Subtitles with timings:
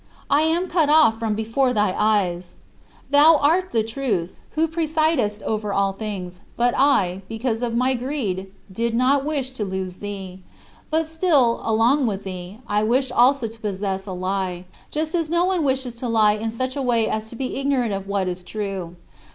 [0.31, 2.55] I am cut off from before thy eyes."
[3.11, 8.51] Thou art the Truth, who presidest over all things, but I, because of my greed,
[8.71, 10.41] did not wish to lose thee.
[10.89, 15.45] But still, along with thee, I wished also to possess a lie just as no
[15.45, 18.41] one wishes to lie in such a way as to be ignorant of what is
[18.41, 18.95] true.